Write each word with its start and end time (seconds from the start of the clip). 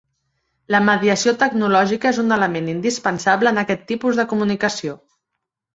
La 0.75 0.79
mediació 0.85 1.33
tecnològica 1.43 2.11
és 2.13 2.21
un 2.23 2.37
element 2.39 2.73
indispensable 2.75 3.53
en 3.55 3.65
aquest 3.67 3.87
tipus 3.95 4.21
de 4.23 4.31
comunicació. 4.35 5.03